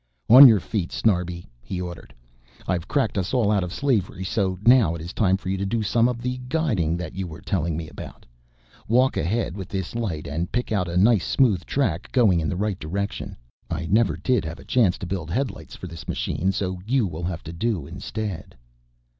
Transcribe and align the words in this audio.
"On 0.29 0.47
your 0.47 0.59
feet, 0.59 0.91
Snarbi," 0.91 1.45
he 1.61 1.79
ordered. 1.79 2.11
"I've 2.67 2.87
cracked 2.87 3.19
us 3.19 3.35
all 3.35 3.51
out 3.51 3.63
of 3.63 3.71
slavery 3.71 4.23
so 4.23 4.57
now 4.65 4.95
it 4.95 5.01
is 5.01 5.13
time 5.13 5.37
for 5.37 5.47
you 5.49 5.57
to 5.57 5.63
do 5.67 5.83
some 5.83 6.09
of 6.09 6.23
the 6.23 6.39
guiding 6.49 6.97
that 6.97 7.13
you 7.13 7.27
were 7.27 7.39
telling 7.39 7.77
me 7.77 7.87
about. 7.87 8.25
Walk 8.87 9.15
ahead 9.15 9.55
with 9.55 9.67
this 9.69 9.93
light 9.93 10.25
and 10.25 10.51
pick 10.51 10.71
out 10.71 10.89
a 10.89 10.97
nice 10.97 11.27
smooth 11.27 11.65
track 11.67 12.11
going 12.11 12.39
in 12.39 12.49
the 12.49 12.57
right 12.57 12.79
direction. 12.79 13.37
I 13.69 13.85
never 13.85 14.17
did 14.17 14.43
have 14.43 14.57
a 14.57 14.65
chance 14.65 14.97
to 14.97 15.05
build 15.05 15.29
headlights 15.29 15.75
for 15.75 15.85
this 15.85 16.07
machine 16.07 16.51
so 16.51 16.79
you 16.87 17.05
will 17.05 17.25
have 17.25 17.43
to 17.43 17.53
do 17.53 17.85
instead." 17.85 18.55